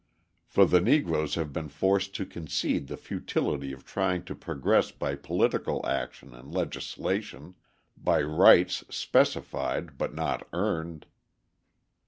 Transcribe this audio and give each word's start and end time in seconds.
For 0.47 0.65
the 0.65 0.81
Negroes 0.81 1.35
have 1.35 1.53
been 1.53 1.69
forced 1.69 2.15
to 2.15 2.25
concede 2.25 2.87
the 2.87 2.97
futility 2.97 3.71
of 3.71 3.85
trying 3.85 4.23
to 4.23 4.33
progress 4.33 4.89
by 4.89 5.13
political 5.13 5.85
action 5.85 6.33
and 6.33 6.51
legislation, 6.51 7.53
by 7.95 8.23
rights 8.23 8.83
specified 8.89 9.99
but 9.99 10.15
not 10.15 10.47
earned. 10.53 11.05